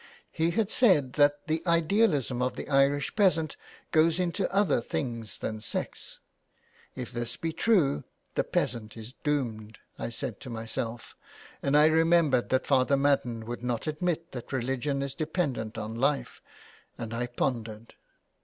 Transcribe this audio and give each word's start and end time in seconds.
He 0.31 0.49
had 0.49 0.71
said 0.71 1.13
that 1.13 1.45
the 1.45 1.61
idealism 1.67 2.41
of 2.41 2.55
the 2.55 2.67
Irish 2.67 3.15
peasant 3.15 3.55
goes 3.91 4.19
into 4.19 4.51
other 4.51 4.81
things 4.81 5.37
than 5.37 5.61
sex." 5.61 6.17
If 6.95 7.11
this 7.11 7.37
be 7.37 7.53
true, 7.53 8.03
the 8.33 8.43
peasant 8.43 8.97
is 8.97 9.13
doomed," 9.23 9.77
I 9.99 10.09
said 10.09 10.39
to 10.39 10.49
myself, 10.49 11.15
and 11.61 11.77
I 11.77 11.85
remembered 11.85 12.49
that 12.49 12.65
Father 12.65 12.97
Madden 12.97 13.45
would 13.45 13.63
not 13.63 13.85
admit 13.85 14.31
that 14.31 14.51
religion 14.51 15.03
is 15.03 15.13
dependent 15.13 15.77
on 15.77 15.93
life, 15.93 16.41
and 16.97 17.13
I 17.13 17.27
pondered. 17.27 17.93